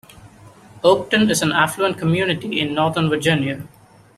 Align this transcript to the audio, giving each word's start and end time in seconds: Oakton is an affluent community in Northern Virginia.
Oakton 0.83 1.29
is 1.29 1.43
an 1.43 1.51
affluent 1.51 1.99
community 1.99 2.59
in 2.59 2.73
Northern 2.73 3.07
Virginia. 3.07 3.67